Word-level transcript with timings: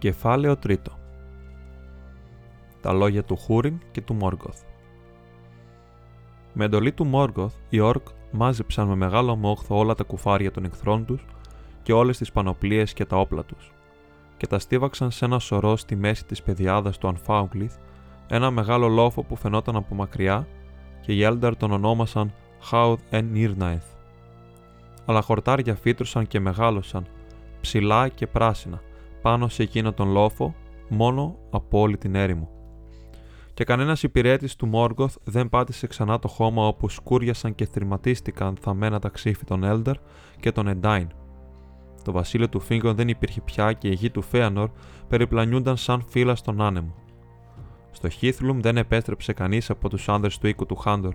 Κεφάλαιο 0.00 0.56
τρίτο 0.56 0.92
Τα 2.80 2.92
λόγια 2.92 3.24
του 3.24 3.36
Χούριν 3.36 3.78
και 3.90 4.00
του 4.00 4.14
Μόργκοθ 4.14 4.62
Με 6.52 6.64
εντολή 6.64 6.92
του 6.92 7.04
Μόργκοθ, 7.04 7.54
οι 7.68 7.80
Όρκ 7.80 8.06
μάζεψαν 8.30 8.88
με 8.88 8.94
μεγάλο 8.94 9.36
μόχθο 9.36 9.78
όλα 9.78 9.94
τα 9.94 10.04
κουφάρια 10.04 10.50
των 10.50 10.64
εχθρών 10.64 11.04
τους 11.04 11.24
και 11.82 11.92
όλες 11.92 12.18
τις 12.18 12.32
πανοπλίες 12.32 12.92
και 12.92 13.04
τα 13.04 13.16
όπλα 13.16 13.44
τους 13.44 13.72
και 14.36 14.46
τα 14.46 14.58
στίβαξαν 14.58 15.10
σε 15.10 15.24
ένα 15.24 15.38
σωρό 15.38 15.76
στη 15.76 15.96
μέση 15.96 16.24
της 16.24 16.42
πεδιάδας 16.42 16.98
του 16.98 17.08
Ανφάουγκλιθ, 17.08 17.74
ένα 18.28 18.50
μεγάλο 18.50 18.88
λόφο 18.88 19.22
που 19.22 19.36
φαινόταν 19.36 19.76
από 19.76 19.94
μακριά 19.94 20.46
και 21.00 21.12
οι 21.12 21.22
Έλνταρ 21.22 21.56
τον 21.56 21.70
ονόμασαν 21.70 22.32
Χάουδ 22.60 23.00
εν 23.10 23.34
Ήρναεθ. 23.34 23.84
Αλλά 25.04 25.22
χορτάρια 25.22 25.74
φύτρωσαν 25.74 26.26
και 26.26 26.40
μεγάλωσαν, 26.40 27.06
ψηλά 27.60 28.08
και 28.08 28.26
πράσινα, 28.26 28.80
πάνω 29.22 29.48
σε 29.48 29.62
εκείνο 29.62 29.92
τον 29.92 30.10
λόφο, 30.10 30.54
μόνο 30.88 31.36
από 31.50 31.80
όλη 31.80 31.96
την 31.96 32.14
έρημο. 32.14 32.48
Και 33.54 33.64
κανένας 33.64 34.02
υπηρέτης 34.02 34.56
του 34.56 34.66
Μόργκοθ 34.66 35.16
δεν 35.24 35.48
πάτησε 35.48 35.86
ξανά 35.86 36.18
το 36.18 36.28
χώμα 36.28 36.66
όπου 36.66 36.88
σκούριασαν 36.88 37.54
και 37.54 37.66
θρηματίστηκαν 37.66 38.56
θαμμένα 38.60 38.98
τα 38.98 39.08
ξύφη 39.08 39.44
των 39.44 39.64
Έλντερ 39.64 39.96
και 40.40 40.52
των 40.52 40.68
Εντάιν. 40.68 41.08
Το 42.04 42.12
βασίλειο 42.12 42.48
του 42.48 42.60
Φίγκον 42.60 42.94
δεν 42.94 43.08
υπήρχε 43.08 43.40
πια 43.40 43.72
και 43.72 43.88
η 43.88 43.94
γη 43.94 44.10
του 44.10 44.22
Φέανορ 44.22 44.70
περιπλανιούνταν 45.08 45.76
σαν 45.76 46.04
φύλλα 46.08 46.34
στον 46.34 46.60
άνεμο. 46.60 46.94
Στο 47.90 48.08
Χίθλουμ 48.08 48.60
δεν 48.60 48.76
επέστρεψε 48.76 49.32
κανείς 49.32 49.70
από 49.70 49.88
τους 49.88 50.08
άνδρες 50.08 50.38
του 50.38 50.46
οίκου 50.46 50.66
του 50.66 50.76
Χάντορ, 50.76 51.14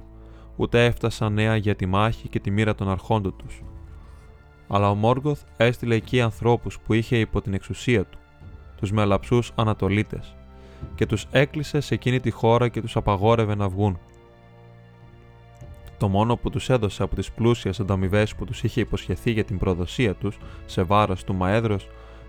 ούτε 0.55 0.85
έφτασαν 0.85 1.34
νέα 1.34 1.55
για 1.55 1.76
τη 1.76 1.85
μάχη 1.85 2.27
και 2.27 2.40
τη 2.40 2.52
μοίρα 2.52 2.76
των 2.76 2.90
αρχόντων 2.90 3.35
τους 3.38 3.62
αλλά 4.68 4.90
ο 4.90 4.96
Μόργκοθ 4.96 5.41
έστειλε 5.58 5.96
εκεί 5.96 6.21
ανθρώπους 6.21 6.80
που 6.80 6.94
είχε 6.94 7.18
υπό 7.20 7.41
την 7.41 7.54
εξουσία 7.54 8.04
του, 8.05 8.18
τους 8.77 8.91
μελαψούς 8.91 9.52
Ανατολίτες, 9.55 10.35
και 10.96 11.05
τους 11.05 11.26
έκλεισε 11.32 11.80
σε 11.80 11.94
εκείνη 11.94 12.20
τη 12.20 12.30
χώρα 12.32 12.68
και 12.68 12.82
τους 12.82 12.96
απαγόρευε 12.96 13.55
να 13.55 13.70
βγουν. 13.70 13.99
Το 15.98 16.07
μόνο 16.07 16.35
που 16.35 16.49
τους 16.49 16.70
έδωσε 16.70 17.04
από 17.04 17.16
τις 17.16 17.32
πλούσιες 17.32 17.80
ανταμοιβές 17.80 18.35
που 18.35 18.46
τους 18.46 18.63
είχε 18.63 18.82
υποσχεθεί 18.82 19.32
για 19.32 19.44
την 19.44 19.57
προδοσία 19.57 20.13
τους 20.13 20.38
σε 20.66 20.84
βάρος 20.84 21.24
του 21.24 21.35
Μαέδρος 21.35 21.88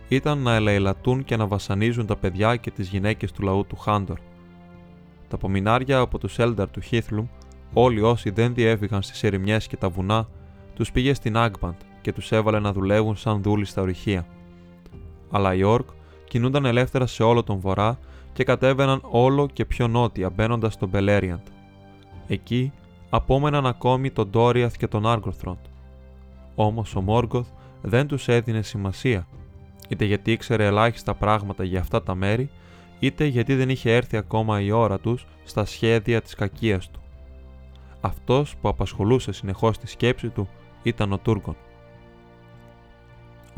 ήταν 0.08 0.38
να 0.38 0.54
ελεηλατούν 0.54 1.24
και 1.24 1.36
να 1.36 1.46
βασανίζουν 1.46 2.06
τα 2.06 2.16
παιδιά 2.16 2.56
και 2.56 2.70
τις 2.70 2.88
γυναίκες 2.88 3.32
του 3.32 3.42
λαού 3.42 3.66
του 3.66 3.76
Χάντορ. 3.76 4.18
Τα 5.28 5.36
απομεινάρια 5.36 5.98
από 5.98 6.18
τους 6.18 6.38
Έλνταρ 6.38 6.70
του 6.70 6.80
Χίθλουμ, 6.80 7.26
όλοι 7.72 8.00
όσοι 8.00 8.30
δεν 8.30 8.54
διέφυγαν 8.54 9.02
στις 9.02 9.22
ερημιές 9.22 9.66
και 9.66 9.76
τα 9.76 9.88
βουνά, 9.88 10.28
τους 10.74 10.92
πήγε 10.92 11.14
στην 11.14 11.36
Άγμπαντ 11.36 11.74
και 12.06 12.12
τους 12.12 12.32
έβαλε 12.32 12.58
να 12.58 12.72
δουλεύουν 12.72 13.16
σαν 13.16 13.42
δούλοι 13.42 13.64
στα 13.64 13.82
ορυχεία. 13.82 14.26
Αλλά 15.30 15.54
οι 15.54 15.62
Ορκ 15.62 15.88
κινούνταν 16.28 16.64
ελεύθερα 16.64 17.06
σε 17.06 17.22
όλο 17.22 17.42
τον 17.42 17.58
βορρά 17.58 17.98
και 18.32 18.44
κατέβαιναν 18.44 19.00
όλο 19.02 19.48
και 19.52 19.64
πιο 19.64 19.88
νότια 19.88 20.30
μπαίνοντας 20.30 20.72
στον 20.72 20.88
Μπελέριαντ. 20.88 21.46
Εκεί 22.26 22.72
απόμεναν 23.10 23.66
ακόμη 23.66 24.10
τον 24.10 24.30
Ντόριαθ 24.30 24.76
και 24.76 24.86
τον 24.86 25.06
Άργοθροντ. 25.06 25.58
Όμως 26.54 26.94
ο 26.94 27.00
Μόργκοθ 27.00 27.48
δεν 27.82 28.06
τους 28.06 28.28
έδινε 28.28 28.62
σημασία, 28.62 29.26
είτε 29.88 30.04
γιατί 30.04 30.32
ήξερε 30.32 30.66
ελάχιστα 30.66 31.14
πράγματα 31.14 31.64
για 31.64 31.80
αυτά 31.80 32.02
τα 32.02 32.14
μέρη, 32.14 32.50
είτε 32.98 33.24
γιατί 33.24 33.54
δεν 33.54 33.68
είχε 33.68 33.94
έρθει 33.94 34.16
ακόμα 34.16 34.60
η 34.60 34.70
ώρα 34.70 34.98
τους 34.98 35.26
στα 35.44 35.64
σχέδια 35.64 36.22
της 36.22 36.34
κακίας 36.34 36.90
του. 36.90 37.00
Αυτός 38.00 38.56
που 38.56 38.68
απασχολούσε 38.68 39.32
συνεχώς 39.32 39.78
τη 39.78 39.86
σκέψη 39.86 40.28
του 40.28 40.48
ήταν 40.82 41.12
ο 41.12 41.18
Τούργκον. 41.18 41.56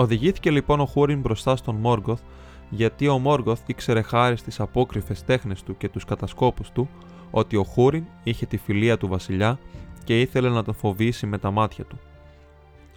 Οδηγήθηκε 0.00 0.50
λοιπόν 0.50 0.80
ο 0.80 0.86
Χούριν 0.86 1.20
μπροστά 1.20 1.56
στον 1.56 1.74
Μόργκοθ, 1.74 2.20
γιατί 2.70 3.08
ο 3.08 3.18
Μόργκοθ 3.18 3.60
ήξερε 3.66 4.02
χάρη 4.02 4.36
στις 4.36 4.60
απόκριφε 4.60 5.14
τέχνες 5.26 5.62
του 5.62 5.76
και 5.76 5.88
τους 5.88 6.04
κατασκόπους 6.04 6.70
του 6.70 6.88
ότι 7.30 7.56
ο 7.56 7.62
Χούριν 7.64 8.04
είχε 8.22 8.46
τη 8.46 8.56
φιλία 8.56 8.98
του 8.98 9.08
βασιλιά 9.08 9.58
και 10.04 10.20
ήθελε 10.20 10.48
να 10.48 10.64
τον 10.64 10.74
φοβήσει 10.74 11.26
με 11.26 11.38
τα 11.38 11.50
μάτια 11.50 11.84
του. 11.84 11.98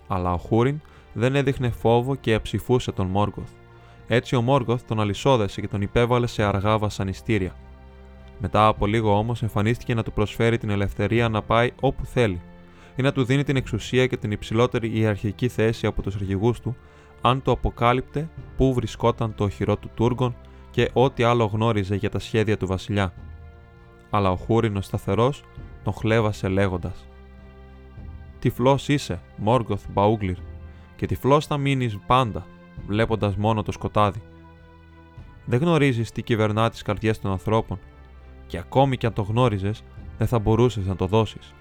Αλλά 0.08 0.34
ο 0.34 0.38
Χούριν 0.38 0.82
δεν 1.14 1.36
έδειχνε 1.36 1.70
φόβο 1.70 2.16
και 2.16 2.34
αψηφούσε 2.34 2.92
τον 2.92 3.08
Μόργκοθ. 3.08 3.52
Έτσι 4.08 4.36
ο 4.36 4.42
Μόργκοθ 4.42 4.82
τον 4.88 5.00
αλυσόδεσε 5.00 5.62
και 5.62 5.68
τον 5.68 5.82
υπέβαλε 5.82 6.28
σε 6.28 6.44
αργά 6.44 6.78
βασανιστήρια. 6.78 7.56
Μετά 8.40 8.68
από 8.68 8.86
λίγο 8.86 9.18
όμως 9.18 9.42
εμφανίστηκε 9.42 9.94
να 9.94 10.04
του 10.04 10.12
προσφέρει 10.12 10.58
την 10.58 10.70
ελευθερία 10.70 11.30
να 11.30 11.42
πάει 11.42 11.72
όπου 11.80 12.06
θέλει 12.06 12.42
ή 12.96 13.02
να 13.02 13.12
του 13.12 13.24
δίνει 13.24 13.44
την 13.44 13.56
εξουσία 13.56 14.08
και 14.08 14.18
την 14.18 14.32
υψηλότερη 14.32 14.98
ιεραρχική 14.98 15.48
θέση 15.48 15.86
από 15.86 16.02
τους 16.02 16.16
αρχηγούς 16.16 16.60
του, 16.60 16.76
αν 17.22 17.42
το 17.42 17.52
αποκάλυπτε 17.52 18.30
πού 18.58 18.74
βρισκόταν 18.74 19.36
το 19.36 19.44
οχυρό 19.44 19.78
του 19.78 19.90
Τούργων 19.94 20.36
και 20.72 20.90
ό,τι 20.94 21.24
άλλο 21.24 21.46
γνώριζε 21.46 21.96
για 21.96 22.10
τα 22.10 22.20
σχέδια 22.20 22.58
του 22.58 22.68
βασιλιά. 22.68 23.14
Αλλά 24.10 24.32
ο 24.32 24.36
Χούρινος 24.36 24.86
σταθερός 24.86 25.44
τον 25.84 25.94
χλέβασε 25.94 26.48
λέγοντας: 26.48 27.08
Τυφλός 28.40 28.88
είσαι, 28.88 29.22
Μόργκοθ 29.38 29.86
Μπαούγκλιρ, 29.90 30.38
και 30.96 31.06
τυφλός 31.06 31.46
θα 31.46 31.58
μείνεις 31.58 31.98
πάντα, 32.08 32.46
βλέποντας 32.88 33.36
μόνο 33.36 33.64
το 33.64 33.72
σκοτάδι. 33.72 34.22
Δεν 35.46 35.60
γνωρίζεις 35.60 36.12
τι 36.12 36.22
κυβερνά 36.22 36.70
τι 36.70 36.84
καρδιές 36.84 37.20
των 37.20 37.32
ανθρώπων, 37.32 37.80
και 38.48 38.58
ακόμη 38.58 38.98
και 38.98 39.06
αν 39.06 39.14
το 39.14 39.22
γνώριζες, 39.22 39.84
δεν 40.18 40.28
θα 40.28 40.40
μπορούσες 40.40 40.86
να 40.86 40.96
το 40.96 41.06
δώσεις. 41.06 41.54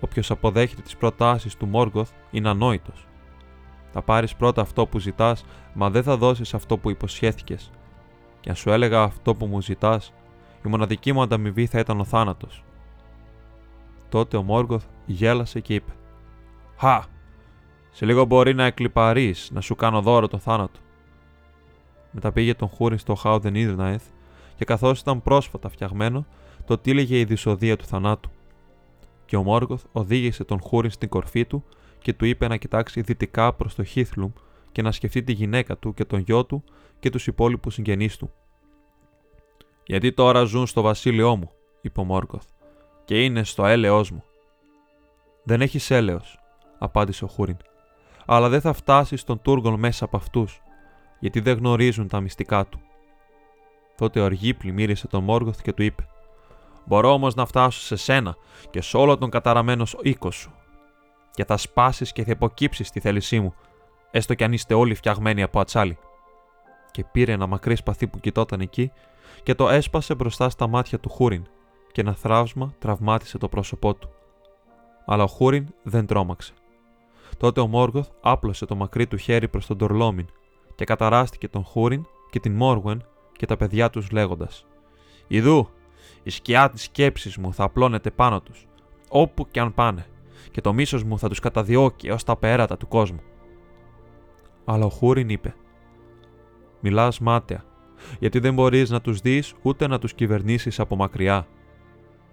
Όποιος 0.00 0.30
αποδέχεται 0.30 0.82
τις 0.82 0.96
προτάσεις 0.96 1.56
του 1.56 1.66
Μόργκοθ 1.66 2.10
είναι 2.30 2.48
ανόητος. 2.48 3.06
Θα 3.92 4.02
πάρεις 4.02 4.36
πρώτα 4.36 4.60
αυτό 4.60 4.86
που 4.86 4.98
ζητάς, 4.98 5.44
μα 5.74 5.90
δεν 5.90 6.02
θα 6.02 6.16
δώσεις 6.16 6.54
αυτό 6.54 6.78
που 6.78 6.90
υποσχέθηκες. 6.90 7.70
Και 8.40 8.48
αν 8.48 8.56
σου 8.56 8.70
έλεγα 8.70 9.02
αυτό 9.02 9.34
που 9.34 9.46
μου 9.46 9.60
ζητάς, 9.60 10.12
η 10.64 10.68
μοναδική 10.68 11.12
μου 11.12 11.22
ανταμοιβή 11.22 11.66
θα 11.66 11.78
ήταν 11.78 12.00
ο 12.00 12.04
θάνατος. 12.04 12.64
Τότε 14.08 14.36
ο 14.36 14.42
Μόργκοθ 14.42 14.84
γέλασε 15.06 15.60
και 15.60 15.74
είπε: 15.74 15.92
Χα! 16.76 17.02
Σε 17.90 18.04
λίγο 18.04 18.24
μπορεί 18.24 18.54
να 18.54 18.64
εκλυπαρείς 18.64 19.50
να 19.52 19.60
σου 19.60 19.74
κάνω 19.74 20.00
δώρο 20.00 20.28
το 20.28 20.38
θάνατο. 20.38 20.80
Μετά 22.10 22.32
πήγε 22.32 22.54
τον 22.54 22.68
Χούριν 22.68 22.98
στο 22.98 23.14
Χάουδεν 23.14 23.54
Ιδρναεθ 23.54 24.02
και 24.56 24.64
καθώς 24.64 25.00
ήταν 25.00 25.22
πρόσφατα 25.22 25.68
φτιαγμένο, 25.68 26.26
το 26.64 26.78
τύλιγε 26.78 27.18
η 27.18 27.24
δυσοδεία 27.24 27.76
του 27.76 27.84
θανάτου 27.84 28.30
και 29.30 29.36
ο 29.36 29.42
Μόργκοθ 29.42 29.84
οδήγησε 29.92 30.44
τον 30.44 30.60
Χούριν 30.60 30.90
στην 30.90 31.08
κορφή 31.08 31.44
του 31.44 31.64
και 31.98 32.12
του 32.12 32.24
είπε 32.24 32.48
να 32.48 32.56
κοιτάξει 32.56 33.00
δυτικά 33.00 33.52
προς 33.52 33.74
το 33.74 33.84
Χίθλουμ 33.84 34.32
και 34.72 34.82
να 34.82 34.92
σκεφτεί 34.92 35.22
τη 35.22 35.32
γυναίκα 35.32 35.76
του 35.76 35.94
και 35.94 36.04
τον 36.04 36.18
γιο 36.18 36.44
του 36.44 36.64
και 36.98 37.10
τους 37.10 37.26
υπόλοιπους 37.26 37.74
συγγενείς 37.74 38.16
του. 38.16 38.30
Γιατί 39.84 40.12
τώρα 40.12 40.42
ζουν 40.42 40.66
στο 40.66 40.82
βασίλειό 40.82 41.36
μου, 41.36 41.50
είπε 41.80 42.00
ο 42.00 42.04
Μόργκοθ, 42.04 42.46
και 43.04 43.24
είναι 43.24 43.44
στο 43.44 43.66
έλεό 43.66 44.04
μου. 44.12 44.22
Δεν 45.44 45.60
έχεις 45.60 45.90
έλεος, 45.90 46.40
απάντησε 46.78 47.24
ο 47.24 47.28
Χούριν, 47.28 47.56
αλλά 48.26 48.48
δεν 48.48 48.60
θα 48.60 48.72
φτάσεις 48.72 49.20
στον 49.20 49.42
Τούργον 49.42 49.78
μέσα 49.78 50.04
από 50.04 50.16
αυτούς, 50.16 50.62
γιατί 51.20 51.40
δεν 51.40 51.56
γνωρίζουν 51.56 52.08
τα 52.08 52.20
μυστικά 52.20 52.66
του. 52.66 52.80
Τότε 53.96 54.20
ο 54.20 54.24
Αργή 54.24 54.54
πλημμύρισε 54.54 55.06
τον 55.06 55.24
Μόργκοθ 55.24 55.62
και 55.62 55.72
του 55.72 55.82
είπε: 55.82 56.06
Μπορώ 56.84 57.12
όμως 57.12 57.34
να 57.34 57.46
φτάσω 57.46 57.80
σε 57.80 57.96
σένα 57.96 58.36
και 58.70 58.80
σε 58.80 58.96
όλο 58.96 59.18
τον 59.18 59.30
καταραμένο 59.30 59.86
οίκο 60.02 60.30
σου. 60.30 60.52
Και 61.30 61.44
θα 61.44 61.56
σπάσεις 61.56 62.12
και 62.12 62.24
θα 62.24 62.30
υποκύψεις 62.30 62.90
τη 62.90 63.00
θέλησή 63.00 63.40
μου, 63.40 63.54
έστω 64.10 64.34
κι 64.34 64.44
αν 64.44 64.52
είστε 64.52 64.74
όλοι 64.74 64.94
φτιαγμένοι 64.94 65.42
από 65.42 65.60
ατσάλι. 65.60 65.98
Και 66.90 67.04
πήρε 67.04 67.32
ένα 67.32 67.46
μακρύ 67.46 67.76
σπαθί 67.76 68.06
που 68.06 68.20
κοιτόταν 68.20 68.60
εκεί 68.60 68.92
και 69.42 69.54
το 69.54 69.68
έσπασε 69.68 70.14
μπροστά 70.14 70.50
στα 70.50 70.66
μάτια 70.66 70.98
του 70.98 71.08
Χούριν, 71.08 71.46
και 71.92 72.00
ένα 72.00 72.14
θραύσμα 72.14 72.74
τραυμάτισε 72.78 73.38
το 73.38 73.48
πρόσωπό 73.48 73.94
του. 73.94 74.10
Αλλά 75.06 75.22
ο 75.22 75.26
Χούριν 75.26 75.66
δεν 75.82 76.06
τρόμαξε. 76.06 76.52
Τότε 77.36 77.60
ο 77.60 77.66
Μόργοθ 77.66 78.08
άπλωσε 78.20 78.66
το 78.66 78.74
μακρύ 78.74 79.06
του 79.06 79.16
χέρι 79.16 79.48
προς 79.48 79.66
τον 79.66 79.78
Τορλόμιν 79.78 80.26
και 80.74 80.84
καταράστηκε 80.84 81.48
τον 81.48 81.64
Χούριν 81.64 82.06
και 82.30 82.40
την 82.40 82.52
Μόργουεν 82.52 83.04
και 83.36 83.46
τα 83.46 83.56
παιδιά 83.56 83.90
τους 83.90 84.10
λέγοντας: 84.10 84.66
Ιδού, 85.26 85.68
η 86.22 86.30
σκιά 86.30 86.70
της 86.70 86.82
σκέψης 86.82 87.36
μου 87.36 87.54
θα 87.54 87.64
απλώνεται 87.64 88.10
πάνω 88.10 88.40
τους, 88.40 88.66
όπου 89.08 89.48
και 89.50 89.60
αν 89.60 89.74
πάνε, 89.74 90.06
και 90.50 90.60
το 90.60 90.72
μίσος 90.72 91.04
μου 91.04 91.18
θα 91.18 91.28
τους 91.28 91.40
καταδιώκει 91.40 92.08
έως 92.08 92.24
τα 92.24 92.36
πέρατα 92.36 92.76
του 92.76 92.88
κόσμου. 92.88 93.20
Αλλά 94.64 94.84
ο 94.84 94.90
Χούριν 94.90 95.28
είπε: 95.28 95.54
Μιλάς 96.80 97.18
μάταια, 97.18 97.64
γιατί 98.18 98.38
δεν 98.38 98.54
μπορείς 98.54 98.90
να 98.90 99.00
τους 99.00 99.20
δεις 99.20 99.54
ούτε 99.62 99.86
να 99.86 99.98
τους 99.98 100.14
κυβερνήσεις 100.14 100.80
από 100.80 100.96
μακριά. 100.96 101.46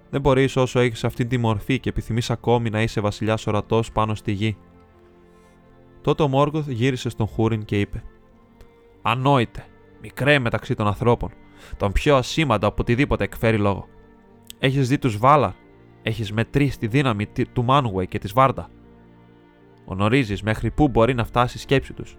Δεν 0.10 0.22
μπορείς 0.22 0.56
όσο 0.56 0.80
έχεις 0.80 1.04
αυτή 1.04 1.26
τη 1.26 1.38
μορφή 1.38 1.80
και 1.80 1.90
επιθυμείς 1.90 2.30
ακόμη 2.30 2.70
να 2.70 2.82
είσαι 2.82 3.02
βασιλιάς 3.02 3.48
ορατός 3.48 3.92
πάνω 3.92 4.16
στη 4.16 4.32
γη. 4.32 4.58
Τότε 6.02 6.24
ο 6.24 6.28
Μόργοθ 6.28 6.70
γύρισε 6.70 7.10
στον 7.10 7.28
Χούριν 7.28 7.66
και 7.66 7.80
είπε: 7.80 8.04
Ανόητε, 9.02 9.66
μικρέ 10.02 10.40
μεταξύ 10.40 10.76
των 10.76 10.88
ανθρώπων, 10.88 11.32
τον 11.78 11.92
πιο 11.92 12.16
ασήμαντο 12.16 12.68
από 12.68 12.78
οτιδήποτε 12.80 13.24
εκφέρει 13.24 13.58
λόγο. 13.58 13.88
Έχεις 14.60 14.88
δει 14.88 14.98
τους 14.98 15.18
Βάλαρ, 15.18 15.52
έχεις 16.02 16.32
μετρήσει 16.32 16.80
τη 16.80 16.88
δύναμη 16.88 17.28
του 17.54 17.64
Μάνουεϊ 17.64 18.08
και 18.08 18.20
της 18.20 18.34
Βάρντα; 18.34 18.70
Γνωρίζεις 19.86 20.42
μέχρι 20.42 20.72
πού 20.72 20.88
μπορεί 20.88 21.14
να 21.14 21.24
φτάσει 21.24 21.58
η 21.58 21.60
σκέψη 21.60 21.94
τους; 21.94 22.16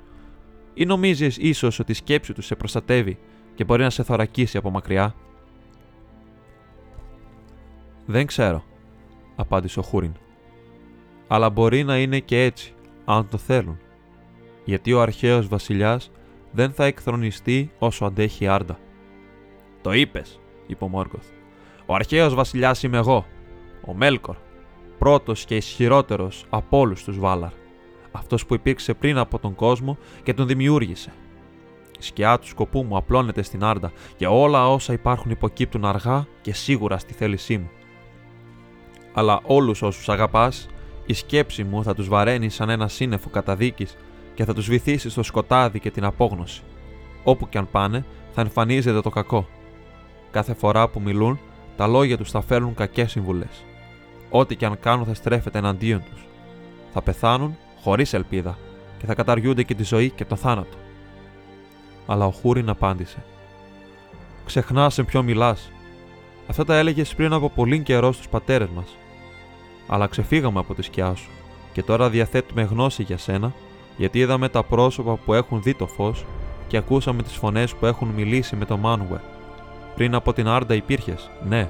ή 0.74 0.84
νομίζεις 0.84 1.36
ίσως 1.36 1.78
ότι 1.78 1.92
η 1.92 1.94
σκέψη 1.94 2.32
τους 2.32 2.46
σε 2.46 2.54
προστατεύει 2.54 3.18
και 3.54 3.64
μπορεί 3.64 3.82
να 3.82 3.90
σε 3.90 4.02
θωρακίσει 4.02 4.56
από 4.56 4.70
μακριά; 4.70 5.14
Δεν 8.06 8.26
ξέρω, 8.26 8.64
απάντησε 9.36 9.78
ο 9.78 9.82
Χούριν. 9.82 10.12
Αλλά 11.28 11.50
μπορεί 11.50 11.84
να 11.84 11.98
είναι 11.98 12.18
και 12.18 12.44
έτσι, 12.44 12.74
αν 13.04 13.28
το 13.28 13.36
θέλουν. 13.38 13.78
Γιατί 14.64 14.92
ο 14.92 15.00
αρχαίος 15.00 15.48
βασιλιάς 15.48 16.10
δεν 16.52 16.72
θα 16.72 16.84
εκθρονιστεί 16.84 17.70
όσο 17.78 18.04
αντέχει 18.04 18.44
η 18.44 18.46
Άρντα. 18.46 18.78
Το 19.88 19.94
είπες, 19.94 20.40
είπε 20.66 20.84
ο 20.84 20.88
Μόργκοθ. 20.88 21.26
Ο 21.86 21.94
αρχαίος 21.94 22.34
βασιλιάς 22.34 22.82
είμαι 22.82 22.96
εγώ, 22.96 23.26
ο 23.86 23.94
Μέλκορ, 23.94 24.36
πρώτος 24.98 25.44
και 25.44 25.56
ισχυρότερος 25.56 26.44
από 26.48 26.78
όλους 26.78 27.04
τους 27.04 27.18
Βάλαρ. 27.18 27.50
Αυτός 28.12 28.46
που 28.46 28.54
υπήρξε 28.54 28.94
πριν 28.94 29.18
από 29.18 29.38
τον 29.38 29.54
κόσμο 29.54 29.98
και 30.22 30.34
τον 30.34 30.46
δημιούργησε. 30.46 31.12
Η 31.98 32.02
σκιά 32.02 32.38
του 32.38 32.46
σκοπού 32.46 32.82
μου 32.82 32.96
απλώνεται 32.96 33.42
στην 33.42 33.64
Άρντα 33.64 33.92
και 34.16 34.26
όλα 34.26 34.68
όσα 34.68 34.92
υπάρχουν 34.92 35.30
υποκύπτουν 35.30 35.84
αργά 35.84 36.26
και 36.40 36.54
σίγουρα 36.54 36.98
στη 36.98 37.12
θέλησή 37.12 37.58
μου. 37.58 37.70
Αλλά 39.12 39.40
όλους 39.44 39.82
όσους 39.82 40.08
αγαπάς, 40.08 40.68
η 41.06 41.12
σκέψη 41.12 41.64
μου 41.64 41.82
θα 41.82 41.94
τους 41.94 42.08
βαραίνει 42.08 42.48
σαν 42.48 42.68
ένα 42.68 42.88
σύννεφο 42.88 43.30
καταδίκης 43.30 43.96
και 44.34 44.44
θα 44.44 44.54
τους 44.54 44.68
βυθίσει 44.68 45.10
στο 45.10 45.22
σκοτάδι 45.22 45.80
και 45.80 45.90
την 45.90 46.04
απόγνωση. 46.04 46.62
Όπου 47.24 47.48
κι 47.48 47.58
αν 47.58 47.68
πάνε, 47.70 48.04
θα 48.32 48.40
εμφανίζεται 48.40 49.00
το 49.00 49.10
κακό. 49.10 49.48
Κάθε 50.38 50.54
φορά 50.54 50.88
που 50.88 51.00
μιλούν, 51.00 51.38
τα 51.76 51.86
λόγια 51.86 52.16
τους 52.16 52.30
θα 52.30 52.40
φέρνουν 52.40 52.74
κακές 52.74 53.10
συμβουλές. 53.10 53.64
Ό,τι 54.30 54.56
κι 54.56 54.64
αν 54.64 54.78
κάνουν 54.80 55.06
θα 55.06 55.14
στρέφεται 55.14 55.58
εναντίον 55.58 56.02
τους. 56.10 56.26
Θα 56.92 57.02
πεθάνουν 57.02 57.56
χωρίς 57.82 58.12
ελπίδα 58.12 58.58
και 58.98 59.06
θα 59.06 59.14
καταργούνται 59.14 59.62
και 59.62 59.74
τη 59.74 59.82
ζωή 59.82 60.10
και 60.10 60.24
το 60.24 60.36
θάνατο. 60.36 60.76
Αλλά 62.06 62.26
ο 62.26 62.30
Χούριν 62.30 62.68
απάντησε. 62.68 63.24
Ξεχνάς 64.44 64.94
σε 64.94 65.02
ποιο 65.02 65.22
μιλάς. 65.22 65.70
Αυτά 66.46 66.64
τα 66.64 66.76
έλεγες 66.76 67.14
πριν 67.14 67.32
από 67.32 67.50
πολύ 67.50 67.80
καιρό 67.82 68.12
στους 68.12 68.28
πατέρες 68.28 68.68
μας. 68.68 68.96
Αλλά 69.86 70.06
ξεφύγαμε 70.06 70.58
από 70.58 70.74
τη 70.74 70.82
σκιά 70.82 71.14
σου 71.14 71.30
και 71.72 71.82
τώρα 71.82 72.10
διαθέτουμε 72.10 72.62
γνώση 72.62 73.02
για 73.02 73.18
σένα 73.18 73.52
γιατί 73.96 74.18
είδαμε 74.18 74.48
τα 74.48 74.62
πρόσωπα 74.62 75.16
που 75.16 75.34
έχουν 75.34 75.62
δει 75.62 75.74
το 75.74 75.86
φως 75.86 76.24
και 76.66 76.76
ακούσαμε 76.76 77.22
τις 77.22 77.34
φωνές 77.34 77.74
που 77.74 77.86
έχουν 77.86 78.08
μιλήσει 78.08 78.56
με 78.56 78.64
το 78.64 78.76
Μάνουερ. 78.76 79.37
Πριν 79.98 80.14
από 80.14 80.32
την 80.32 80.48
Άρντα 80.48 80.74
υπήρχες, 80.74 81.30
ναι, 81.48 81.68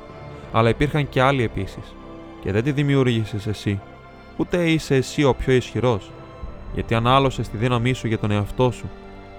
αλλά 0.52 0.68
υπήρχαν 0.68 1.08
και 1.08 1.22
άλλοι 1.22 1.42
επίσης. 1.42 1.94
Και 2.40 2.52
δεν 2.52 2.62
τη 2.62 2.72
δημιούργησες 2.72 3.46
εσύ, 3.46 3.80
ούτε 4.36 4.70
είσαι 4.70 4.94
εσύ 4.94 5.24
ο 5.24 5.34
πιο 5.34 5.52
ισχυρός, 5.52 6.10
γιατί 6.74 6.94
ανάλωσε 6.94 7.42
τη 7.42 7.56
δύναμή 7.56 7.92
σου 7.92 8.06
για 8.06 8.18
τον 8.18 8.30
εαυτό 8.30 8.70
σου 8.70 8.90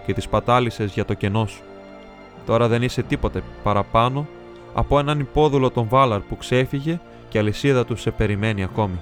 και 0.06 0.14
τη 0.14 0.28
πατάλησε 0.30 0.84
για 0.84 1.06
το 1.06 1.14
κενό 1.14 1.46
σου. 1.46 1.62
Τώρα 2.46 2.68
δεν 2.68 2.84
είσαι 2.84 3.04
τίποτε 3.04 3.44
παραπάνω 3.64 4.28
από 4.74 5.00
έναν 5.00 5.20
υπόδουλο 5.20 5.70
τον 5.70 5.88
Βάλαρ 5.90 6.20
που 6.20 6.38
ξέφυγε 6.38 7.00
και 7.30 7.38
η 7.38 7.42
αλυσίδα 7.42 7.86
του 7.86 7.96
σε 7.96 8.12
περιμένει 8.12 8.64
ακόμη. 8.64 9.00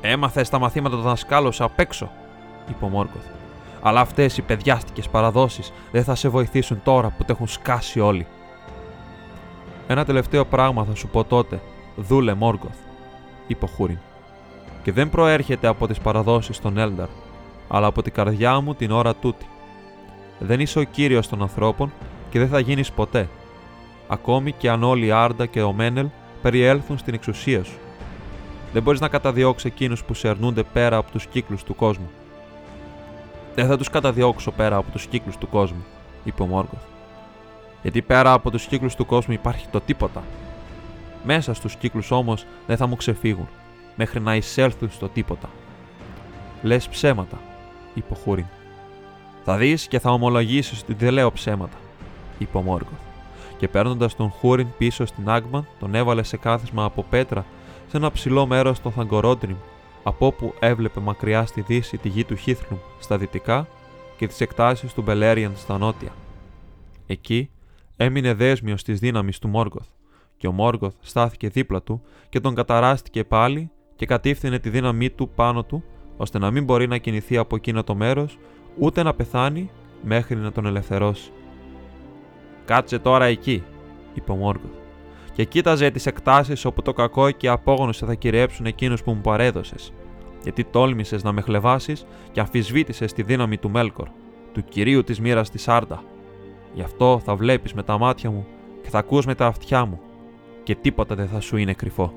Έμαθες 0.00 0.48
τα 0.48 0.58
μαθήματα 0.58 0.94
των 0.94 1.04
δασκάλων 1.04 1.52
απ' 1.58 1.78
έξω, 1.80 2.10
είπε 2.68 2.84
ο 2.84 2.88
Μόρκοθ. 2.88 3.24
Αλλά 3.82 4.00
αυτές 4.00 4.36
οι 4.36 4.42
παιδιάστικες 4.42 5.08
παραδόσεις 5.08 5.72
δεν 5.92 6.04
θα 6.04 6.14
σε 6.14 6.28
βοηθήσουν 6.28 6.80
τώρα 6.84 7.14
που 7.18 7.24
te 7.24 7.30
έχουν 7.30 7.46
σκάσει 7.46 8.00
όλοι. 8.00 8.26
Ένα 9.86 10.04
τελευταίο 10.04 10.44
πράγμα 10.44 10.84
θα 10.84 10.94
σου 10.94 11.08
πω 11.08 11.24
τότε, 11.24 11.60
δούλε 11.96 12.34
Μόργκοθ, 12.34 12.76
είπε 13.46 13.64
ο 13.64 13.68
Χούριν. 13.68 13.98
Και 14.82 14.92
δεν 14.92 15.10
προέρχεται 15.10 15.66
από 15.66 15.86
τις 15.86 15.98
παραδόσεις 15.98 16.60
των 16.60 16.78
Έλνταρ, 16.78 17.08
αλλά 17.68 17.86
από 17.86 18.02
την 18.02 18.12
καρδιά 18.12 18.60
μου 18.60 18.74
την 18.74 18.90
ώρα 18.90 19.14
τούτη. 19.14 19.46
Δεν 20.38 20.60
είσαι 20.60 20.78
ο 20.78 20.82
κύριος 20.82 21.28
των 21.28 21.42
ανθρώπων 21.42 21.92
και 22.30 22.38
δεν 22.38 22.48
θα 22.48 22.58
γίνεις 22.58 22.92
ποτέ. 22.92 23.28
Ακόμη 24.08 24.52
και 24.52 24.70
αν 24.70 24.82
όλοι 24.82 25.06
οι 25.06 25.10
Άρντα 25.10 25.46
και 25.46 25.62
ο 25.62 25.72
Μένελ 25.72 26.06
περιέλθουν 26.42 26.98
στην 26.98 27.14
εξουσία 27.14 27.64
σου. 27.64 27.78
Δεν 28.72 28.82
μπορείς 28.82 29.00
να 29.00 29.08
καταδιώξεις 29.08 29.70
εκείνους 29.70 30.04
που 30.04 30.14
σε 30.14 30.28
αρνούνται 30.28 30.62
πέρα 30.62 30.96
από 30.96 31.10
τους 31.10 31.26
κύκλους 31.26 31.62
του 31.62 31.74
κόσμου. 31.74 32.10
Δεν 33.56 33.66
θα 33.66 33.76
τους 33.76 33.90
καταδιώξω 33.90 34.50
πέρα 34.50 34.76
από 34.76 34.90
τους 34.90 35.06
κύκλους 35.06 35.36
του 35.36 35.48
κόσμου, 35.48 35.84
είπε 36.24 36.42
ο 36.42 36.46
Μόργκοθ. 36.46 36.82
Γιατί 37.82 38.02
πέρα 38.02 38.32
από 38.32 38.50
τους 38.50 38.66
κύκλους 38.66 38.94
του 38.94 39.06
κόσμου 39.06 39.34
υπάρχει 39.34 39.66
το 39.68 39.80
τίποτα. 39.80 40.22
Μέσα 41.24 41.54
στους 41.54 41.76
κύκλους 41.76 42.10
όμως 42.10 42.46
δεν 42.66 42.76
θα 42.76 42.86
μου 42.86 42.96
ξεφύγουν, 42.96 43.48
μέχρι 43.96 44.20
να 44.20 44.34
εισέλθουν 44.34 44.90
στο 44.90 45.08
τίποτα. 45.08 45.48
Λες 46.62 46.88
ψέματα, 46.88 47.38
είπε 47.94 48.12
ο 48.12 48.16
Χούριν. 48.24 48.46
Θα 49.44 49.56
δεις 49.56 49.86
και 49.86 49.98
θα 49.98 50.10
ομολογήσεις 50.10 50.82
ότι 50.82 50.94
δεν 50.94 51.12
λέω 51.12 51.32
ψέματα, 51.32 51.76
είπε 52.38 52.56
ο 52.56 52.62
Μόργκοθ. 52.62 53.00
Και 53.56 53.68
παίρνοντας 53.68 54.16
τον 54.16 54.30
Χούριν 54.30 54.68
πίσω 54.78 55.06
στην 55.06 55.30
Άγμαν, 55.30 55.66
τον 55.78 55.94
έβαλε 55.94 56.22
σε 56.22 56.36
κάθισμα 56.36 56.84
από 56.84 57.04
πέτρα 57.10 57.44
σε 57.88 57.96
ένα 57.96 58.10
ψηλό 58.10 58.46
μέρος 58.46 58.80
των 58.80 58.92
Θαγκορόντριμ, 58.92 59.56
από 60.06 60.26
όπου 60.26 60.54
έβλεπε 60.58 61.00
μακριά 61.00 61.46
στη 61.46 61.60
δύση 61.60 61.98
τη 61.98 62.08
γη 62.08 62.24
του 62.24 62.36
Χίθλουμ 62.36 62.78
στα 62.98 63.18
δυτικά 63.18 63.68
και 64.16 64.26
τις 64.26 64.40
εκτάσεις 64.40 64.92
του 64.92 65.02
Μπελέριαν 65.02 65.52
στα 65.56 65.78
νότια. 65.78 66.12
Εκεί 67.06 67.50
έμεινε 67.96 68.34
δέσμιος 68.34 68.82
της 68.82 68.98
δύναμης 68.98 69.38
του 69.38 69.48
Μόργκοθ, 69.48 69.86
και 70.36 70.46
ο 70.46 70.52
Μόργκοθ 70.52 70.94
στάθηκε 71.00 71.48
δίπλα 71.48 71.82
του 71.82 72.02
και 72.28 72.40
τον 72.40 72.54
καταράστηκε 72.54 73.24
πάλι 73.24 73.70
και 73.96 74.06
κατήφθηνε 74.06 74.58
τη 74.58 74.70
δύναμή 74.70 75.10
του 75.10 75.28
πάνω 75.28 75.64
του, 75.64 75.84
ώστε 76.16 76.38
να 76.38 76.50
μην 76.50 76.64
μπορεί 76.64 76.86
να 76.86 76.98
κινηθεί 76.98 77.36
από 77.36 77.56
εκείνο 77.56 77.84
το 77.84 77.94
μέρος, 77.94 78.38
ούτε 78.78 79.02
να 79.02 79.14
πεθάνει 79.14 79.70
μέχρι 80.02 80.36
να 80.36 80.52
τον 80.52 80.66
ελευθερώσει. 80.66 81.30
Κάτσε 82.64 82.98
τώρα 82.98 83.24
εκεί, 83.24 83.62
είπε 84.14 84.32
ο 84.32 84.36
Μόργκοθ 84.36 84.85
και 85.36 85.44
κοίταζε 85.44 85.90
τις 85.90 86.06
εκτάσεις 86.06 86.64
όπου 86.64 86.82
το 86.82 86.92
κακό 86.92 87.30
και 87.30 87.46
η 87.46 87.48
απόγνωση 87.48 88.04
θα 88.04 88.14
κυριέψουν 88.14 88.66
εκείνους 88.66 89.02
που 89.02 89.10
μου 89.10 89.20
παρέδωσες. 89.20 89.92
Γιατί 90.42 90.64
τόλμησες 90.64 91.22
να 91.22 91.32
με 91.32 91.40
χλεβάσεις 91.40 92.06
και 92.32 92.40
αμφισβήτησες 92.40 93.12
τη 93.12 93.22
δύναμη 93.22 93.58
του 93.58 93.70
Μέλκορ, 93.70 94.08
του 94.52 94.64
κυρίου 94.64 95.04
της 95.04 95.20
μοίρας 95.20 95.50
της 95.50 95.68
Άρντα. 95.68 96.02
Γι' 96.74 96.82
αυτό 96.82 97.20
θα 97.24 97.36
βλέπεις 97.36 97.72
με 97.72 97.82
τα 97.82 97.98
μάτια 97.98 98.30
μου 98.30 98.46
και 98.82 98.90
θα 98.90 98.98
ακούς 98.98 99.26
με 99.26 99.34
τα 99.34 99.46
αυτιά 99.46 99.84
μου, 99.84 100.00
και 100.62 100.74
τίποτα 100.74 101.14
δεν 101.14 101.28
θα 101.28 101.40
σου 101.40 101.56
είναι 101.56 101.72
κρυφό. 101.72 102.12